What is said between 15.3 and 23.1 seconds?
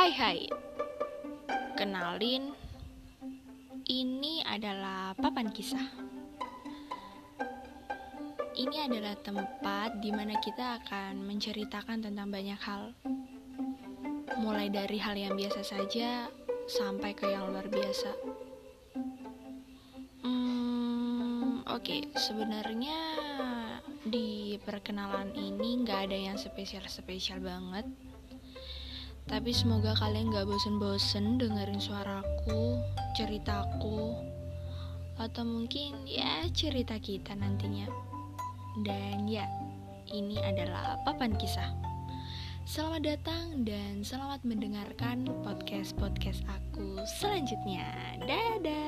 biasa saja Sampai ke yang luar biasa. Hmm, oke, sebenarnya